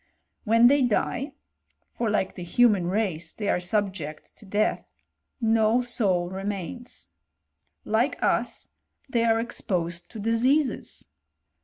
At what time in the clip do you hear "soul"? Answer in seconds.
5.83-6.27